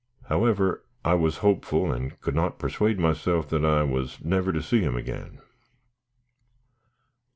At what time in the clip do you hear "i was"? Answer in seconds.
1.05-1.37, 3.63-4.17